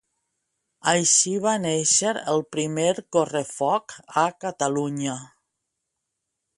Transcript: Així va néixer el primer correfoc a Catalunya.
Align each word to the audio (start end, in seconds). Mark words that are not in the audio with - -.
Així 0.91 1.33
va 1.43 1.53
néixer 1.65 2.15
el 2.33 2.43
primer 2.57 2.89
correfoc 3.17 3.97
a 4.27 4.27
Catalunya. 4.47 5.19